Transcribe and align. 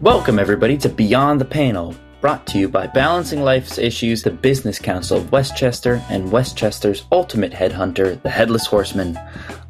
Welcome, 0.00 0.38
everybody, 0.38 0.78
to 0.78 0.88
Beyond 0.88 1.42
the 1.42 1.44
Panel, 1.44 1.94
brought 2.22 2.46
to 2.46 2.58
you 2.58 2.70
by 2.70 2.86
Balancing 2.86 3.42
Life's 3.42 3.76
Issues, 3.76 4.22
the 4.22 4.30
Business 4.30 4.78
Council 4.78 5.18
of 5.18 5.30
Westchester, 5.30 6.02
and 6.08 6.32
Westchester's 6.32 7.04
ultimate 7.12 7.52
headhunter, 7.52 8.18
the 8.22 8.30
Headless 8.30 8.64
Horseman. 8.64 9.20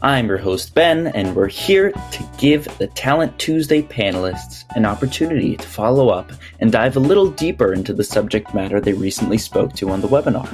I'm 0.02 0.28
your 0.28 0.38
host, 0.38 0.72
Ben, 0.72 1.08
and 1.08 1.34
we're 1.34 1.48
here 1.48 1.90
to 1.90 2.30
give 2.38 2.68
the 2.78 2.86
Talent 2.86 3.40
Tuesday 3.40 3.82
panelists 3.82 4.62
an 4.76 4.86
opportunity 4.86 5.56
to 5.56 5.66
follow 5.66 6.10
up 6.10 6.30
and 6.60 6.70
dive 6.70 6.94
a 6.94 7.00
little 7.00 7.32
deeper 7.32 7.72
into 7.72 7.92
the 7.92 8.04
subject 8.04 8.54
matter 8.54 8.80
they 8.80 8.92
recently 8.92 9.36
spoke 9.36 9.72
to 9.74 9.90
on 9.90 10.00
the 10.00 10.06
webinar. 10.06 10.48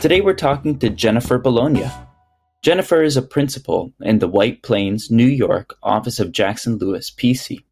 Today, 0.00 0.22
we're 0.22 0.32
talking 0.32 0.78
to 0.78 0.88
Jennifer 0.88 1.36
Bologna. 1.36 1.84
Jennifer 2.62 3.02
is 3.02 3.18
a 3.18 3.22
principal 3.22 3.92
in 4.00 4.20
the 4.20 4.28
White 4.28 4.62
Plains, 4.62 5.10
New 5.10 5.26
York 5.26 5.76
office 5.82 6.18
of 6.18 6.32
Jackson 6.32 6.78
Lewis, 6.78 7.10
PC. 7.10 7.62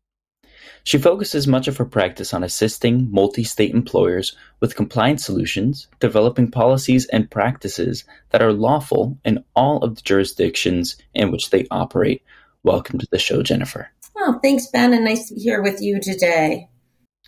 She 0.87 0.99
focuses 0.99 1.49
much 1.49 1.67
of 1.67 1.79
her 1.79 1.87
practice 1.87 2.35
on 2.35 2.45
assisting 2.45 3.11
multi-state 3.11 3.73
employers 3.73 4.37
with 4.61 4.77
compliance 4.77 5.25
solutions, 5.25 5.89
developing 5.99 6.51
policies 6.51 7.07
and 7.07 7.31
practices 7.31 8.05
that 8.31 8.43
are 8.43 8.53
lawful 8.53 9.19
in 9.25 9.43
all 9.57 9.83
of 9.83 9.97
the 9.97 10.03
jurisdictions 10.03 10.97
in 11.15 11.33
which 11.33 11.49
they 11.49 11.67
operate. 11.71 12.23
Welcome 12.65 12.99
to 12.99 13.07
the 13.11 13.19
show, 13.19 13.43
Jennifer. 13.43 13.89
Oh, 14.19 14.39
thanks, 14.43 14.67
Ben, 14.67 14.93
and 14.93 15.07
nice 15.07 15.29
to 15.29 15.35
be 15.35 15.41
here 15.41 15.63
with 15.63 15.81
you 15.81 16.01
today. 16.01 16.69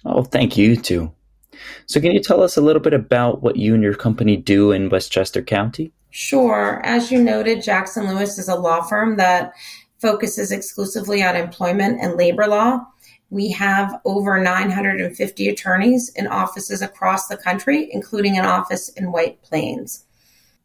Oh, 0.05 0.23
thank 0.23 0.59
you 0.59 0.77
too. 0.77 1.11
So, 1.87 1.99
can 1.99 2.13
you 2.13 2.21
tell 2.21 2.43
us 2.43 2.59
a 2.59 2.61
little 2.61 2.83
bit 2.83 2.93
about 2.93 3.43
what 3.43 3.57
you 3.57 3.73
and 3.73 3.83
your 3.83 3.95
company 3.95 4.37
do 4.37 4.71
in 4.71 4.91
Westchester 4.91 5.41
County? 5.41 5.93
Sure. 6.11 6.83
As 6.85 7.11
you 7.11 7.23
noted, 7.23 7.63
Jackson 7.63 8.07
Lewis 8.07 8.37
is 8.37 8.49
a 8.49 8.55
law 8.55 8.83
firm 8.83 9.17
that 9.17 9.55
focuses 9.99 10.53
exclusively 10.53 11.23
on 11.23 11.37
employment 11.37 11.99
and 12.03 12.17
labor 12.17 12.47
law. 12.47 12.85
We 13.31 13.51
have 13.53 14.01
over 14.05 14.41
950 14.41 15.49
attorneys 15.49 16.11
in 16.15 16.29
offices 16.29 16.81
across 16.81 17.27
the 17.27 17.37
country, 17.37 17.89
including 17.91 18.39
an 18.39 18.47
office 18.47 18.89
in 18.91 19.11
White 19.11 19.43
Plains. 19.43 20.05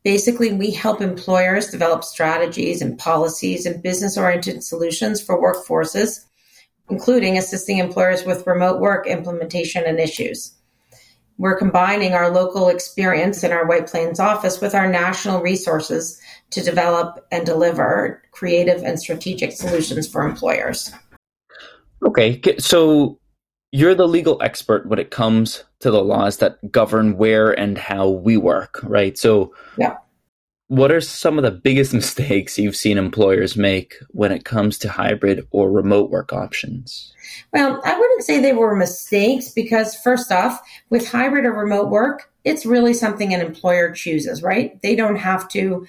Basically, 0.04 0.52
we 0.52 0.72
help 0.72 1.02
employers 1.02 1.70
develop 1.70 2.04
strategies 2.04 2.82
and 2.82 2.98
policies 2.98 3.66
and 3.66 3.82
business 3.82 4.18
oriented 4.18 4.64
solutions 4.64 5.22
for 5.22 5.42
workforces, 5.42 6.26
including 6.90 7.38
assisting 7.38 7.78
employers 7.78 8.26
with 8.26 8.46
remote 8.48 8.80
work 8.80 9.08
implementation 9.08 9.84
and 9.86 10.00
issues. 10.00 10.54
We're 11.38 11.58
combining 11.58 12.14
our 12.14 12.30
local 12.30 12.70
experience 12.70 13.44
in 13.44 13.52
our 13.52 13.66
White 13.66 13.88
Plains 13.88 14.20
office 14.20 14.62
with 14.62 14.76
our 14.76 14.88
national 14.88 15.42
resources 15.42 16.20
to 16.52 16.62
develop 16.62 17.26
and 17.32 17.46
deliver 17.46 18.22
creative 18.32 18.84
and 18.84 19.00
strategic 19.00 19.52
solutions 19.52 20.08
for 20.08 20.24
employers. 20.24 20.92
Okay, 22.04 22.42
so 22.58 23.20
you're 23.72 23.96
the 23.96 24.08
legal 24.08 24.42
expert 24.42 24.88
when 24.88 25.00
it 25.00 25.12
comes 25.12 25.64
to 25.80 25.92
the 25.92 26.04
laws 26.04 26.38
that 26.38 26.72
govern 26.72 27.18
where 27.18 27.52
and 27.52 27.78
how 27.78 28.10
we 28.10 28.38
work, 28.38 28.80
right? 28.84 29.18
So, 29.18 29.54
yeah. 29.78 29.98
What 30.68 30.90
are 30.90 31.02
some 31.02 31.38
of 31.38 31.44
the 31.44 31.52
biggest 31.52 31.94
mistakes 32.02 32.58
you've 32.58 32.78
seen 32.78 32.98
employers 32.98 33.58
make 33.58 33.96
when 34.10 34.32
it 34.32 34.46
comes 34.46 34.78
to 34.80 34.90
hybrid 34.90 35.46
or 35.52 35.70
remote 35.70 36.10
work 36.10 36.32
options? 36.32 37.14
Well, 37.52 37.82
I 37.84 37.98
wouldn't 37.98 38.24
say 38.24 38.40
they 38.40 38.54
were 38.54 38.76
mistakes 38.76 39.50
because, 39.50 39.96
first 39.96 40.32
off, 40.32 40.62
with 40.90 41.10
hybrid 41.10 41.46
or 41.46 41.52
remote 41.52 41.90
work, 41.90 42.32
it's 42.46 42.66
really 42.66 42.94
something 42.94 43.34
an 43.34 43.42
employer 43.42 43.92
chooses, 43.92 44.42
right? 44.42 44.82
They 44.82 44.96
don't 44.96 45.18
have 45.18 45.50
to 45.50 45.86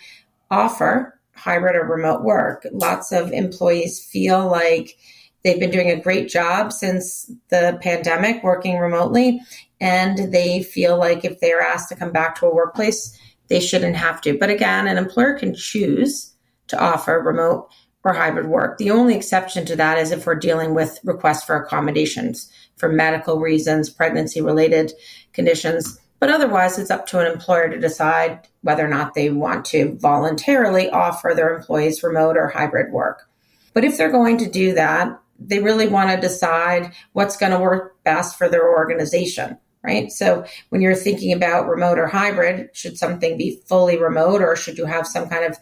offer 0.51 1.19
hybrid 1.35 1.77
or 1.77 1.85
remote 1.85 2.23
work. 2.23 2.67
Lots 2.73 3.13
of 3.13 3.33
employees 3.33 4.05
feel 4.05 4.49
like 4.51 4.97
They've 5.45 5.59
been 5.59 5.71
doing 5.71 5.91
a 5.91 6.01
great 6.01 6.29
job 6.29 6.73
since 6.73 7.31
the 7.49 7.79
pandemic 7.83 8.43
working 8.43 8.79
remotely, 8.79 9.41
and 9.81 10.33
they 10.33 10.63
feel 10.63 10.97
like 10.97 11.25
if 11.25 11.41
they're 11.41 11.61
asked 11.61 11.89
to 11.89 11.97
come 11.97 12.13
back 12.13 12.37
to 12.37 12.47
a 12.47 12.55
workplace, 12.55 13.19
they 13.49 13.61
shouldn't 13.61 13.97
have 13.97 14.21
to. 14.23 14.39
But 14.39 14.51
again, 14.51 14.87
an 14.87 14.99
employer 14.99 15.39
can 15.39 15.55
choose 15.55 16.33
to 16.69 16.81
offer 16.81 17.21
remote 17.21 17.69
or 18.05 18.13
hybrid 18.13 18.47
work. 18.47 18.79
The 18.79 18.91
only 18.91 19.15
exception 19.15 19.65
to 19.67 19.77
that 19.77 19.99
is 19.99 20.11
if 20.11 20.27
we're 20.27 20.35
dealing 20.35 20.75
with 20.75 20.99
requests 21.05 21.45
for 21.45 21.57
accommodations 21.57 22.51
for 22.77 22.89
medical 22.89 23.39
reasons, 23.39 23.91
pregnancy 23.91 24.41
related 24.41 24.93
conditions. 25.33 25.99
But 26.19 26.31
otherwise, 26.31 26.79
it's 26.79 26.91
up 26.91 27.07
to 27.09 27.21
an 27.21 27.31
employer 27.31 27.69
to 27.69 27.79
decide 27.79 28.49
whether 28.63 28.85
or 28.85 28.89
not 28.89 29.15
they 29.15 29.31
want 29.31 29.65
to 29.67 29.97
voluntarily 30.01 30.89
offer 30.91 31.33
their 31.35 31.55
employees 31.55 32.03
remote 32.03 32.37
or 32.37 32.49
hybrid 32.49 32.93
work. 32.93 33.29
But 33.75 33.85
if 33.85 33.97
they're 33.97 34.11
going 34.11 34.39
to 34.39 34.51
do 34.51 34.75
that, 34.75 35.19
they 35.47 35.61
really 35.61 35.89
want 35.89 36.11
to 36.11 36.21
decide 36.21 36.93
what's 37.13 37.37
going 37.37 37.53
to 37.53 37.59
work 37.59 38.03
best 38.05 38.39
for 38.39 38.49
their 38.49 38.69
organization 38.69 39.59
right? 39.83 40.11
So 40.13 40.45
when 40.69 40.81
you're 40.81 40.95
thinking 40.95 41.33
about 41.33 41.69
remote 41.69 41.99
or 41.99 42.07
hybrid, 42.07 42.71
should 42.73 42.97
something 42.97 43.37
be 43.37 43.61
fully 43.67 43.99
remote 43.99 44.41
or 44.41 44.57
should 44.57 44.79
you 44.79 44.85
have 44.85 45.07
some 45.07 45.29
kind 45.29 45.45
of 45.45 45.59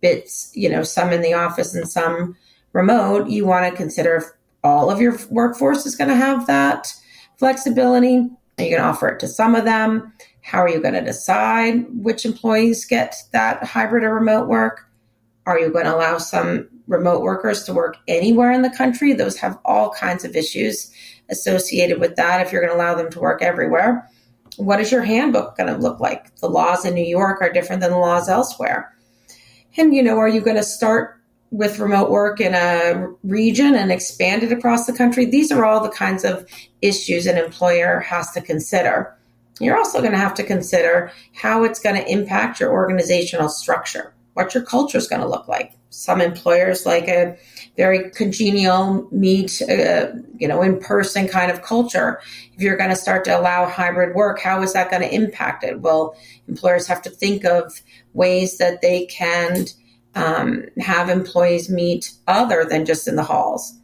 bits, 0.00 0.50
you 0.54 0.68
know, 0.68 0.82
some 0.82 1.12
in 1.12 1.20
the 1.20 1.34
office 1.34 1.74
and 1.74 1.88
some 1.88 2.36
remote? 2.72 3.28
You 3.28 3.46
want 3.46 3.70
to 3.70 3.76
consider 3.76 4.16
if 4.16 4.24
all 4.64 4.90
of 4.90 5.00
your 5.00 5.18
workforce 5.30 5.86
is 5.86 5.96
going 5.96 6.08
to 6.08 6.16
have 6.16 6.46
that 6.46 6.92
flexibility. 7.38 8.28
Are 8.58 8.64
you 8.64 8.70
going 8.70 8.82
to 8.82 8.88
offer 8.88 9.08
it 9.08 9.20
to 9.20 9.28
some 9.28 9.54
of 9.54 9.64
them? 9.64 10.12
How 10.42 10.60
are 10.60 10.68
you 10.68 10.80
going 10.80 10.94
to 10.94 11.04
decide 11.04 11.86
which 11.90 12.24
employees 12.24 12.84
get 12.84 13.14
that 13.32 13.62
hybrid 13.64 14.04
or 14.04 14.14
remote 14.14 14.48
work? 14.48 14.88
Are 15.46 15.58
you 15.58 15.70
going 15.70 15.84
to 15.84 15.94
allow 15.94 16.18
some 16.18 16.68
remote 16.86 17.22
workers 17.22 17.64
to 17.64 17.72
work 17.72 17.96
anywhere 18.08 18.52
in 18.52 18.62
the 18.62 18.70
country? 18.70 19.12
Those 19.12 19.36
have 19.38 19.58
all 19.64 19.90
kinds 19.90 20.24
of 20.24 20.36
issues 20.36 20.92
associated 21.30 22.00
with 22.00 22.16
that 22.16 22.44
if 22.44 22.52
you're 22.52 22.64
going 22.64 22.72
to 22.72 22.76
allow 22.76 22.94
them 22.94 23.10
to 23.10 23.20
work 23.20 23.42
everywhere. 23.42 24.08
What 24.56 24.80
is 24.80 24.92
your 24.92 25.02
handbook 25.02 25.56
going 25.56 25.72
to 25.72 25.80
look 25.80 26.00
like? 26.00 26.34
The 26.36 26.48
laws 26.48 26.84
in 26.84 26.94
New 26.94 27.04
York 27.04 27.40
are 27.40 27.52
different 27.52 27.80
than 27.80 27.90
the 27.90 27.98
laws 27.98 28.28
elsewhere. 28.28 28.94
And, 29.76 29.94
you 29.94 30.02
know, 30.02 30.18
are 30.18 30.28
you 30.28 30.40
going 30.40 30.56
to 30.56 30.62
start 30.62 31.18
with 31.50 31.78
remote 31.78 32.10
work 32.10 32.40
in 32.40 32.54
a 32.54 33.08
region 33.24 33.74
and 33.74 33.90
expand 33.90 34.42
it 34.42 34.52
across 34.52 34.86
the 34.86 34.92
country? 34.92 35.24
These 35.24 35.50
are 35.50 35.64
all 35.64 35.82
the 35.82 35.88
kinds 35.88 36.24
of 36.24 36.46
issues 36.82 37.26
an 37.26 37.38
employer 37.38 38.00
has 38.00 38.30
to 38.32 38.42
consider. 38.42 39.16
You're 39.60 39.78
also 39.78 40.00
going 40.00 40.12
to 40.12 40.18
have 40.18 40.34
to 40.34 40.42
consider 40.42 41.12
how 41.34 41.64
it's 41.64 41.80
going 41.80 41.96
to 41.96 42.10
impact 42.10 42.60
your 42.60 42.72
organizational 42.72 43.48
structure 43.48 44.12
what 44.34 44.54
your 44.54 44.64
culture 44.64 44.98
is 44.98 45.08
going 45.08 45.22
to 45.22 45.28
look 45.28 45.48
like. 45.48 45.72
Some 45.92 46.22
employers 46.22 46.86
like 46.86 47.06
a 47.06 47.36
very 47.76 48.10
congenial 48.10 49.06
meet, 49.12 49.60
uh, 49.62 50.12
you 50.38 50.48
know, 50.48 50.62
in 50.62 50.78
person 50.80 51.28
kind 51.28 51.50
of 51.50 51.62
culture. 51.62 52.20
If 52.54 52.62
you're 52.62 52.78
going 52.78 52.90
to 52.90 52.96
start 52.96 53.24
to 53.26 53.38
allow 53.38 53.68
hybrid 53.68 54.14
work, 54.14 54.40
how 54.40 54.62
is 54.62 54.72
that 54.72 54.90
going 54.90 55.02
to 55.02 55.14
impact 55.14 55.64
it? 55.64 55.80
Well, 55.80 56.16
employers 56.48 56.86
have 56.86 57.02
to 57.02 57.10
think 57.10 57.44
of 57.44 57.82
ways 58.14 58.56
that 58.56 58.80
they 58.80 59.04
can 59.06 59.66
um, 60.14 60.64
have 60.78 61.08
employees 61.08 61.68
meet 61.68 62.12
other 62.26 62.64
than 62.64 62.84
just 62.86 63.06
in 63.06 63.16
the 63.16 63.22
halls. 63.22 63.74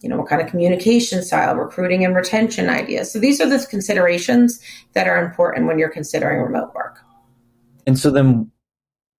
You 0.00 0.08
know, 0.08 0.16
what 0.16 0.28
kind 0.28 0.40
of 0.40 0.48
communication 0.48 1.22
style, 1.22 1.56
recruiting 1.56 2.04
and 2.04 2.14
retention 2.14 2.68
ideas. 2.68 3.12
So 3.12 3.18
these 3.18 3.40
are 3.40 3.48
the 3.48 3.66
considerations 3.68 4.60
that 4.92 5.08
are 5.08 5.22
important 5.22 5.66
when 5.66 5.78
you're 5.78 5.90
considering 5.90 6.40
remote 6.40 6.72
work. 6.74 7.00
And 7.86 7.98
so 7.98 8.10
then 8.10 8.50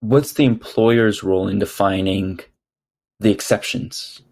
what's 0.00 0.34
the 0.34 0.44
employer's 0.44 1.22
role 1.22 1.48
in 1.48 1.58
defining 1.58 2.40
the 3.20 3.30
exceptions? 3.30 4.22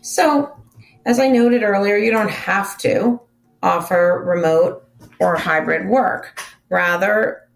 So, 0.00 0.52
as 1.06 1.18
I 1.18 1.28
noted 1.28 1.62
earlier, 1.62 1.96
you 1.96 2.10
don't 2.10 2.30
have 2.30 2.76
to 2.78 3.20
offer 3.62 4.22
remote 4.26 4.86
or 5.20 5.36
hybrid 5.36 5.88
work. 5.88 6.40
Rather, 6.68 7.48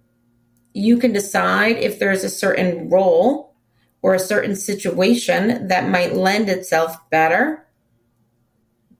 you 0.73 0.99
can 0.99 1.13
decide 1.13 1.77
if 1.77 1.99
there's 1.99 2.25
a 2.25 2.29
certain 2.29 2.89
role 2.89 3.55
or 4.03 4.15
a 4.15 4.21
certain 4.21 4.55
situation 4.55 5.69
that 5.69 5.89
might 5.89 6.15
lend 6.15 6.49
itself 6.49 6.97
better 7.11 7.67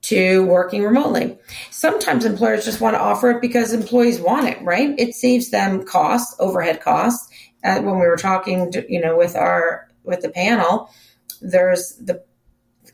to 0.01 0.45
working 0.45 0.83
remotely. 0.83 1.37
Sometimes 1.69 2.23
employers 2.23 2.65
just 2.65 2.81
want 2.81 2.95
to 2.95 2.99
offer 2.99 3.31
it 3.31 3.41
because 3.41 3.73
employees 3.73 4.19
want 4.19 4.47
it, 4.47 4.61
right? 4.61 4.95
It 4.97 5.15
saves 5.15 5.49
them 5.49 5.83
costs, 5.83 6.35
overhead 6.39 6.81
costs, 6.81 7.29
uh, 7.67 7.81
when 7.81 7.99
we 7.99 8.07
were 8.07 8.17
talking, 8.17 8.71
to, 8.71 8.91
you 8.91 9.01
know, 9.01 9.17
with 9.17 9.35
our 9.35 9.89
with 10.03 10.21
the 10.21 10.29
panel, 10.29 10.89
there's 11.41 11.97
the 11.97 12.23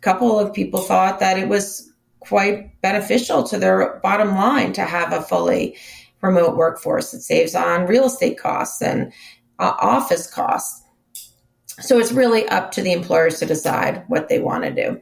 couple 0.02 0.38
of 0.38 0.54
people 0.54 0.81
thought 0.81 1.20
that 1.20 1.40
it 1.40 1.48
was 1.48 1.92
quite 2.20 2.81
beneficial 2.81 3.44
to 3.44 3.58
their 3.58 4.00
bottom 4.04 4.36
line 4.36 4.74
to 4.74 4.84
have 4.84 5.14
a 5.14 5.22
fully 5.22 5.78
remote 6.22 6.58
workforce. 6.58 7.14
It 7.14 7.22
saves 7.22 7.56
on 7.56 7.88
real 7.88 8.06
estate 8.06 8.38
costs 8.38 8.81
and 8.81 9.14
uh, 9.60 9.74
office 9.80 10.30
costs. 10.30 10.81
So 11.66 12.00
it's 12.00 12.12
really 12.12 12.48
up 12.50 12.72
to 12.72 12.81
the 12.81 12.94
employers 12.94 13.40
to 13.40 13.46
decide 13.46 14.04
what 14.08 14.30
they 14.30 14.40
want 14.40 14.64
to 14.64 14.74
do. 14.74 15.02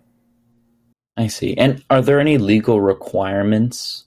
I 1.17 1.27
see. 1.27 1.55
And 1.57 1.83
are 1.89 2.01
there 2.01 2.19
any 2.19 2.37
legal 2.37 2.79
requirements 2.79 4.05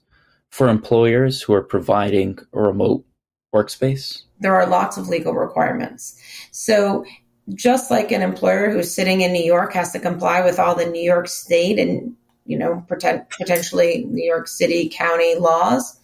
for 0.49 0.67
employers 0.67 1.41
who 1.41 1.53
are 1.53 1.61
providing 1.61 2.39
remote 2.51 3.05
workspace? 3.55 4.23
There 4.39 4.55
are 4.55 4.67
lots 4.67 4.97
of 4.97 5.07
legal 5.07 5.33
requirements. 5.33 6.19
So, 6.51 7.05
just 7.53 7.89
like 7.89 8.11
an 8.11 8.21
employer 8.21 8.71
who's 8.71 8.93
sitting 8.93 9.21
in 9.21 9.31
New 9.31 9.43
York 9.43 9.73
has 9.73 9.91
to 9.93 9.99
comply 9.99 10.43
with 10.43 10.59
all 10.59 10.75
the 10.75 10.85
New 10.85 11.01
York 11.01 11.27
State 11.27 11.79
and 11.79 12.15
you 12.45 12.57
know, 12.57 12.85
potentially 12.87 14.05
New 14.07 14.23
York 14.23 14.47
City 14.47 14.89
county 14.89 15.35
laws. 15.35 15.99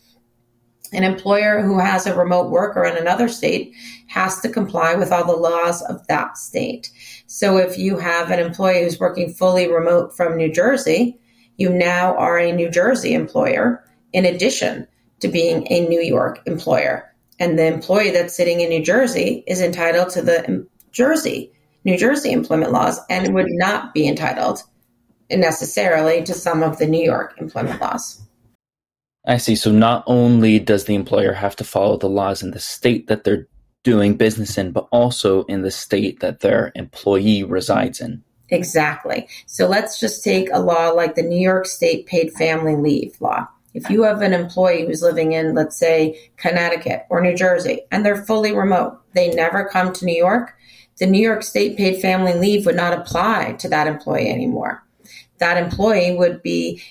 An 0.92 1.04
employer 1.04 1.62
who 1.62 1.80
has 1.80 2.06
a 2.06 2.18
remote 2.18 2.50
worker 2.50 2.84
in 2.84 2.98
another 2.98 3.30
state 3.30 3.74
has 4.08 4.42
to 4.42 4.50
comply 4.50 4.96
with 4.96 5.12
all 5.12 5.26
the 5.26 5.40
laws 5.40 5.82
of 5.84 6.06
that 6.08 6.38
state. 6.38 6.90
So 7.28 7.58
if 7.58 7.78
you 7.78 7.98
have 7.98 8.30
an 8.30 8.40
employee 8.40 8.84
who's 8.84 9.00
working 9.00 9.32
fully 9.34 9.72
remote 9.72 10.18
from 10.18 10.36
New 10.36 10.52
Jersey, 10.52 11.18
you 11.56 11.70
now 11.70 12.18
are 12.18 12.38
a 12.38 12.52
New 12.52 12.70
Jersey 12.70 13.14
employer 13.14 13.86
in 14.12 14.26
addition 14.26 14.86
to 15.22 15.30
being 15.30 15.66
a 15.70 15.88
New 15.88 16.02
York 16.02 16.42
employer. 16.46 17.11
And 17.40 17.58
the 17.58 17.66
employee 17.66 18.12
that's 18.12 18.36
sitting 18.36 18.62
in 18.62 18.70
New 18.70 18.84
Jersey 18.84 19.44
is 19.48 19.62
entitled 19.62 20.10
to 20.12 20.22
the 20.22 20.68
Jersey, 20.92 21.52
New 21.84 21.98
Jersey 21.98 22.32
employment 22.32 22.72
laws 22.72 23.00
and 23.10 23.34
would 23.34 23.50
not 23.50 23.94
be 23.94 24.08
entitled 24.08 24.64
necessarily 25.32 26.24
to 26.24 26.34
some 26.34 26.62
of 26.62 26.78
the 26.78 26.88
New 26.88 27.04
York 27.04 27.36
employment 27.40 27.82
laws. 27.82 28.22
I 29.26 29.38
see. 29.38 29.56
So 29.56 29.72
not 29.72 30.04
only 30.08 30.60
does 30.60 30.86
the 30.86 30.96
employer 30.96 31.34
have 31.34 31.56
to 31.58 31.64
follow 31.64 31.98
the 31.98 32.10
laws 32.10 32.42
in 32.42 32.52
the 32.52 32.60
state 32.60 33.08
that 33.08 33.24
they're 33.24 33.48
doing 33.84 34.16
business 34.16 34.58
in, 34.58 34.72
but 34.72 34.88
also 34.92 35.44
in 35.46 35.62
the 35.62 35.72
state 35.72 36.20
that 36.20 36.42
their 36.42 36.72
employee 36.76 37.44
resides 37.44 38.02
in. 38.02 38.24
Exactly. 38.50 39.28
So 39.46 39.68
let's 39.68 40.00
just 40.00 40.24
take 40.24 40.50
a 40.52 40.60
law 40.60 40.90
like 40.90 41.16
the 41.16 41.24
New 41.24 41.40
York 41.40 41.66
State 41.66 42.06
Paid 42.06 42.34
Family 42.34 42.76
Leave 42.76 43.16
Law. 43.22 43.48
If 43.74 43.90
you 43.90 44.04
have 44.04 44.22
an 44.22 44.34
employee 44.34 44.86
who's 44.86 45.02
living 45.02 45.32
in, 45.32 45.56
let's 45.56 45.78
say, 45.78 46.32
Connecticut 46.38 47.06
or 47.10 47.22
New 47.22 47.36
Jersey, 47.36 47.82
and 47.92 48.06
they're 48.06 48.26
fully 48.26 48.54
remote, 48.54 49.00
they 49.14 49.34
never 49.34 49.70
come 49.70 49.94
to 49.94 50.06
New 50.06 50.16
York, 50.16 50.56
the 50.98 51.06
New 51.08 51.22
York 51.22 51.44
State 51.44 51.78
Paid 51.78 52.02
Family 52.02 52.34
Leave 52.34 52.66
would 52.66 52.76
not 52.76 52.94
apply 52.94 53.54
to 53.54 53.70
that 53.70 53.88
employee 53.88 54.30
anymore. 54.30 54.84
That 55.40 55.58
employee 55.58 56.16
would 56.16 56.44
be 56.44 56.82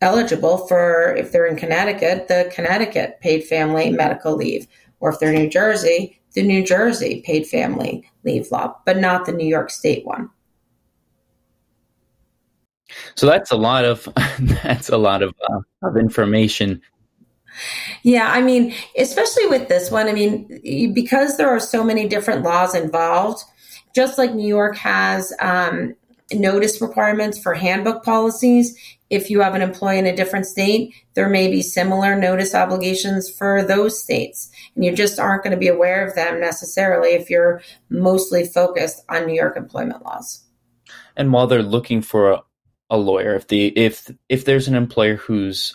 eligible 0.00 0.66
for, 0.66 1.14
if 1.14 1.32
they're 1.32 1.46
in 1.46 1.56
Connecticut, 1.56 2.28
the 2.28 2.50
Connecticut 2.54 3.18
paid 3.20 3.44
family 3.44 3.90
medical 3.90 4.36
leave, 4.36 4.66
or 5.00 5.10
if 5.10 5.18
they're 5.18 5.32
in 5.32 5.42
New 5.42 5.48
Jersey, 5.48 6.20
the 6.34 6.42
New 6.42 6.64
Jersey 6.64 7.22
paid 7.24 7.46
family 7.46 8.08
leave 8.24 8.50
law, 8.50 8.76
but 8.84 8.98
not 8.98 9.24
the 9.24 9.32
New 9.32 9.46
York 9.46 9.70
State 9.70 10.04
one. 10.04 10.30
So 13.14 13.26
that's 13.26 13.50
a 13.50 13.56
lot 13.56 13.84
of 13.84 14.08
that's 14.62 14.88
a 14.88 14.98
lot 14.98 15.22
of 15.22 15.34
uh, 15.50 15.60
of 15.82 15.96
information. 15.96 16.80
Yeah, 18.02 18.30
I 18.30 18.40
mean, 18.40 18.74
especially 18.96 19.46
with 19.46 19.68
this 19.68 19.90
one, 19.90 20.08
I 20.08 20.12
mean, 20.12 20.92
because 20.94 21.36
there 21.36 21.48
are 21.48 21.60
so 21.60 21.82
many 21.82 22.06
different 22.06 22.42
laws 22.42 22.74
involved, 22.74 23.42
just 23.94 24.18
like 24.18 24.32
New 24.32 24.46
York 24.46 24.76
has 24.76 25.32
um, 25.40 25.94
notice 26.32 26.80
requirements 26.80 27.38
for 27.38 27.54
handbook 27.54 28.04
policies. 28.04 28.76
If 29.10 29.30
you 29.30 29.40
have 29.40 29.54
an 29.54 29.62
employee 29.62 29.98
in 29.98 30.06
a 30.06 30.14
different 30.14 30.46
state, 30.46 30.94
there 31.14 31.28
may 31.28 31.48
be 31.48 31.62
similar 31.62 32.14
notice 32.14 32.54
obligations 32.54 33.30
for 33.30 33.62
those 33.62 34.00
states. 34.00 34.50
And 34.74 34.84
you 34.84 34.94
just 34.94 35.18
aren't 35.18 35.42
going 35.42 35.52
to 35.52 35.58
be 35.58 35.68
aware 35.68 36.06
of 36.06 36.14
them 36.14 36.40
necessarily 36.40 37.10
if 37.10 37.30
you're 37.30 37.62
mostly 37.88 38.46
focused 38.46 39.02
on 39.08 39.26
New 39.26 39.34
York 39.34 39.56
employment 39.56 40.04
laws. 40.04 40.44
And 41.16 41.32
while 41.32 41.46
they're 41.46 41.62
looking 41.62 42.02
for 42.02 42.42
a, 42.90 42.96
lawyer, 42.96 43.34
if 43.34 43.48
the 43.48 43.66
if 43.76 44.10
if 44.28 44.44
there's 44.44 44.68
an 44.68 44.74
employer 44.74 45.16
who's 45.16 45.74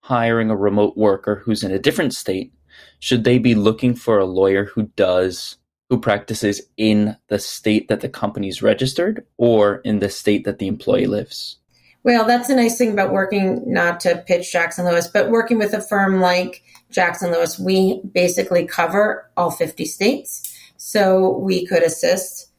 hiring 0.00 0.50
a 0.50 0.56
remote 0.56 0.96
worker 0.96 1.36
who's 1.36 1.62
in 1.62 1.70
a 1.70 1.78
different 1.78 2.14
state, 2.14 2.52
should 2.98 3.24
they 3.24 3.38
be 3.38 3.54
looking 3.54 3.94
for 3.94 4.18
a 4.18 4.24
lawyer 4.24 4.64
who 4.64 4.84
does 4.96 5.56
who 5.92 6.00
practices 6.00 6.62
in 6.78 7.14
the 7.28 7.38
state 7.38 7.88
that 7.88 8.00
the 8.00 8.08
company's 8.08 8.62
registered 8.62 9.26
or 9.36 9.74
in 9.84 9.98
the 9.98 10.08
state 10.08 10.44
that 10.44 10.58
the 10.58 10.66
employee 10.66 11.04
lives. 11.04 11.58
Well, 12.02 12.24
that's 12.24 12.48
a 12.48 12.56
nice 12.56 12.78
thing 12.78 12.92
about 12.92 13.12
working, 13.12 13.62
not 13.70 14.00
to 14.00 14.24
pitch 14.26 14.50
Jackson 14.50 14.86
Lewis, 14.86 15.06
but 15.06 15.28
working 15.28 15.58
with 15.58 15.74
a 15.74 15.82
firm 15.82 16.18
like 16.18 16.62
Jackson 16.90 17.30
Lewis, 17.30 17.58
we 17.58 18.00
basically 18.10 18.66
cover 18.66 19.30
all 19.36 19.50
50 19.50 19.84
states. 19.84 20.56
So 20.78 21.36
we 21.36 21.66
could 21.66 21.82
assist 21.82 22.50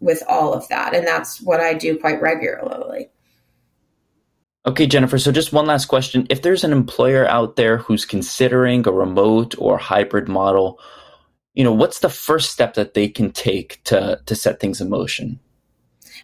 with 0.00 0.24
all 0.28 0.52
of 0.52 0.66
that. 0.66 0.92
And 0.92 1.06
that's 1.06 1.40
what 1.40 1.60
I 1.60 1.74
do 1.74 1.96
quite 1.96 2.20
regularly. 2.20 3.09
Okay, 4.66 4.86
Jennifer. 4.86 5.18
So, 5.18 5.32
just 5.32 5.52
one 5.52 5.66
last 5.66 5.86
question. 5.86 6.26
If 6.28 6.42
there's 6.42 6.64
an 6.64 6.72
employer 6.72 7.26
out 7.26 7.56
there 7.56 7.78
who's 7.78 8.04
considering 8.04 8.86
a 8.86 8.92
remote 8.92 9.54
or 9.58 9.78
hybrid 9.78 10.28
model, 10.28 10.78
you 11.54 11.64
know, 11.64 11.72
what's 11.72 12.00
the 12.00 12.10
first 12.10 12.50
step 12.50 12.74
that 12.74 12.94
they 12.94 13.08
can 13.08 13.32
take 13.32 13.82
to 13.84 14.20
to 14.26 14.34
set 14.34 14.60
things 14.60 14.80
in 14.80 14.90
motion? 14.90 15.40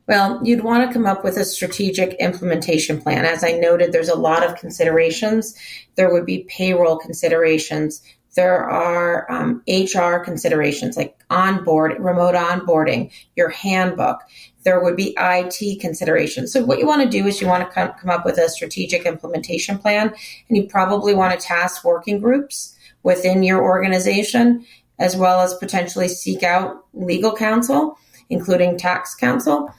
Well, 0.06 0.40
you'd 0.44 0.62
want 0.62 0.86
to 0.86 0.92
come 0.92 1.06
up 1.06 1.24
with 1.24 1.36
a 1.36 1.44
strategic 1.44 2.12
implementation 2.20 3.00
plan. 3.00 3.24
As 3.24 3.42
I 3.42 3.52
noted, 3.52 3.90
there's 3.90 4.08
a 4.08 4.14
lot 4.14 4.44
of 4.44 4.56
considerations. 4.56 5.54
There 5.96 6.12
would 6.12 6.26
be 6.26 6.46
payroll 6.48 6.96
considerations. 6.96 8.02
There 8.36 8.68
are 8.68 9.30
um, 9.32 9.62
HR 9.66 10.18
considerations 10.18 10.96
like 10.96 11.18
onboard, 11.30 11.98
remote 11.98 12.34
onboarding, 12.34 13.10
your 13.34 13.48
handbook. 13.48 14.20
There 14.66 14.80
would 14.80 14.96
be 14.96 15.16
IT 15.16 15.80
considerations. 15.80 16.52
So, 16.52 16.64
what 16.64 16.80
you 16.80 16.86
want 16.86 17.02
to 17.02 17.08
do 17.08 17.24
is 17.28 17.40
you 17.40 17.46
want 17.46 17.62
to 17.62 17.72
come, 17.72 17.92
come 17.92 18.10
up 18.10 18.24
with 18.24 18.36
a 18.36 18.48
strategic 18.48 19.06
implementation 19.06 19.78
plan, 19.78 20.12
and 20.48 20.56
you 20.56 20.64
probably 20.64 21.14
want 21.14 21.38
to 21.38 21.46
task 21.46 21.84
working 21.84 22.18
groups 22.18 22.76
within 23.04 23.44
your 23.44 23.62
organization 23.62 24.66
as 24.98 25.16
well 25.16 25.40
as 25.40 25.54
potentially 25.54 26.08
seek 26.08 26.42
out 26.42 26.84
legal 26.94 27.32
counsel, 27.32 27.96
including 28.28 28.76
tax 28.76 29.14
counsel. 29.14 29.72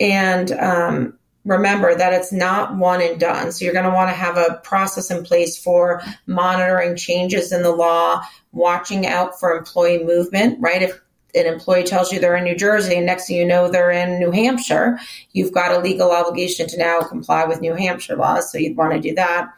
And 0.00 0.50
um, 0.52 1.18
remember 1.44 1.94
that 1.94 2.14
it's 2.14 2.32
not 2.32 2.76
one 2.76 3.02
and 3.02 3.20
done. 3.20 3.52
So 3.52 3.64
you're 3.64 3.74
going 3.74 3.84
to 3.84 3.94
want 3.94 4.08
to 4.08 4.16
have 4.16 4.38
a 4.38 4.60
process 4.62 5.10
in 5.10 5.22
place 5.22 5.58
for 5.58 6.02
monitoring 6.26 6.96
changes 6.96 7.52
in 7.52 7.62
the 7.62 7.72
law, 7.72 8.22
watching 8.52 9.06
out 9.06 9.38
for 9.38 9.54
employee 9.54 10.02
movement, 10.02 10.58
right? 10.60 10.82
If 10.82 10.98
an 11.34 11.46
employee 11.46 11.84
tells 11.84 12.12
you 12.12 12.18
they're 12.18 12.36
in 12.36 12.44
New 12.44 12.56
Jersey 12.56 12.96
and 12.96 13.06
next 13.06 13.26
thing 13.26 13.36
you 13.36 13.44
know 13.44 13.68
they're 13.68 13.90
in 13.90 14.18
New 14.18 14.30
Hampshire, 14.30 14.98
you've 15.32 15.52
got 15.52 15.72
a 15.72 15.80
legal 15.80 16.10
obligation 16.10 16.68
to 16.68 16.78
now 16.78 17.00
comply 17.00 17.44
with 17.44 17.60
New 17.60 17.74
Hampshire 17.74 18.16
laws. 18.16 18.50
So 18.50 18.58
you'd 18.58 18.76
want 18.76 18.92
to 18.92 19.00
do 19.00 19.14
that. 19.14 19.52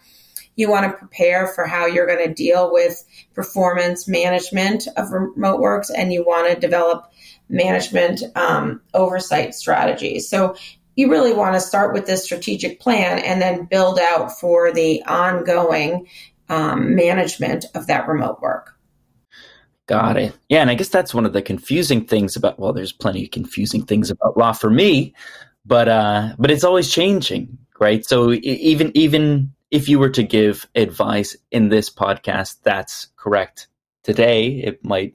You 0.57 0.71
want 0.71 0.91
to 0.91 0.99
prepare 0.99 1.47
for 1.47 1.67
how 1.67 1.85
you're 1.85 2.07
going 2.07 2.27
to 2.27 2.33
deal 2.33 2.73
with 2.73 3.05
performance 3.35 4.09
management 4.09 4.89
of 4.97 5.13
remote 5.13 5.61
works, 5.61 5.91
and 5.91 6.13
you 6.13 6.25
want 6.25 6.51
to 6.51 6.59
develop 6.59 7.13
management 7.49 8.23
um, 8.35 8.81
oversight 8.95 9.55
strategies. 9.55 10.29
So 10.29 10.57
you 10.97 11.11
really 11.11 11.35
want 11.35 11.55
to 11.55 11.61
start 11.61 11.93
with 11.93 12.07
this 12.07 12.25
strategic 12.25 12.81
plan 12.81 13.19
and 13.19 13.41
then 13.41 13.67
build 13.67 13.99
out 13.99 14.33
for 14.41 14.73
the 14.73 15.03
ongoing 15.05 16.09
um, 16.49 16.95
management 16.95 17.67
of 17.75 17.87
that 17.89 18.09
remote 18.09 18.41
work. 18.41 18.76
Got 19.87 20.17
it. 20.17 20.37
Yeah, 20.49 20.63
and 20.63 20.71
I 20.71 20.75
guess 20.75 20.89
that's 20.89 21.15
one 21.15 21.27
of 21.27 21.33
the 21.33 21.43
confusing 21.43 22.05
things 22.07 22.35
about. 22.35 22.59
Well, 22.59 22.73
there's 22.73 22.93
plenty 22.93 23.25
of 23.25 23.31
confusing 23.31 23.85
things 23.85 24.11
about 24.11 24.37
law 24.37 24.53
for 24.53 24.69
me, 24.69 25.15
but 25.65 25.89
uh, 25.89 26.35
but 26.39 26.51
it's 26.51 26.65
always 26.65 26.91
changing, 26.91 27.57
right? 27.79 28.05
So 28.05 28.33
even 28.33 28.91
even 28.97 29.53
if 29.71 29.89
you 29.89 29.99
were 29.99 30.11
to 30.11 30.25
give 30.25 30.67
advice 30.75 31.37
in 31.53 31.69
this 31.69 31.89
podcast 31.89 32.57
that's 32.65 33.09
correct 33.17 33.69
today, 34.03 34.49
it 34.49 34.85
might 34.85 35.15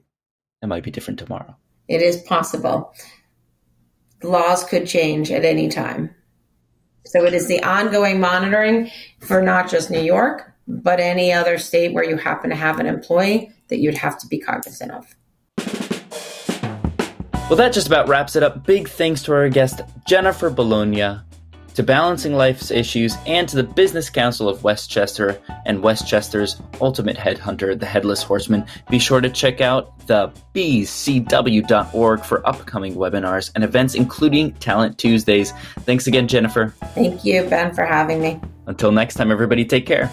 it 0.62 0.66
might 0.66 0.84
be 0.84 0.90
different 0.90 1.18
tomorrow. 1.18 1.54
It 1.88 2.00
is 2.00 2.22
possible. 2.22 2.94
Laws 4.22 4.64
could 4.64 4.86
change 4.86 5.30
at 5.30 5.44
any 5.44 5.68
time. 5.68 6.14
So 7.04 7.24
it 7.24 7.34
is 7.34 7.48
the 7.48 7.62
ongoing 7.62 8.20
monitoring 8.20 8.90
for 9.20 9.42
not 9.42 9.68
just 9.68 9.90
New 9.90 10.00
York, 10.00 10.51
but 10.80 11.00
any 11.00 11.32
other 11.32 11.58
state 11.58 11.92
where 11.92 12.04
you 12.04 12.16
happen 12.16 12.50
to 12.50 12.56
have 12.56 12.80
an 12.80 12.86
employee 12.86 13.52
that 13.68 13.78
you'd 13.78 13.98
have 13.98 14.18
to 14.18 14.26
be 14.26 14.38
cognizant 14.38 14.90
of. 14.92 15.14
Well, 17.48 17.58
that 17.58 17.72
just 17.74 17.86
about 17.86 18.08
wraps 18.08 18.34
it 18.34 18.42
up. 18.42 18.64
Big 18.64 18.88
thanks 18.88 19.22
to 19.24 19.34
our 19.34 19.48
guest, 19.50 19.82
Jennifer 20.06 20.48
Bologna, 20.48 21.18
to 21.74 21.82
Balancing 21.82 22.34
Life's 22.34 22.70
Issues, 22.70 23.14
and 23.26 23.46
to 23.48 23.56
the 23.56 23.62
Business 23.62 24.08
Council 24.08 24.48
of 24.48 24.64
Westchester 24.64 25.38
and 25.66 25.82
Westchester's 25.82 26.60
Ultimate 26.80 27.16
Headhunter, 27.16 27.78
the 27.78 27.84
Headless 27.84 28.22
Horseman. 28.22 28.64
Be 28.88 28.98
sure 28.98 29.20
to 29.20 29.28
check 29.28 29.60
out 29.60 30.06
the 30.06 30.32
bcw.org 30.54 32.24
for 32.24 32.46
upcoming 32.46 32.94
webinars 32.94 33.50
and 33.54 33.64
events, 33.64 33.94
including 33.94 34.52
Talent 34.54 34.96
Tuesdays. 34.96 35.52
Thanks 35.80 36.06
again, 36.06 36.28
Jennifer. 36.28 36.74
Thank 36.94 37.22
you, 37.24 37.44
Ben, 37.44 37.74
for 37.74 37.84
having 37.84 38.22
me. 38.22 38.40
Until 38.66 38.92
next 38.92 39.14
time, 39.14 39.30
everybody, 39.30 39.64
take 39.64 39.84
care. 39.84 40.10